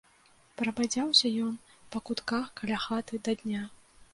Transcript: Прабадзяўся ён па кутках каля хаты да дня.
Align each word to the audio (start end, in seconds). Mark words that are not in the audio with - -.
Прабадзяўся 0.61 1.31
ён 1.49 1.53
па 1.97 2.01
кутках 2.07 2.51
каля 2.61 2.77
хаты 2.87 3.23
да 3.29 3.41
дня. 3.45 3.63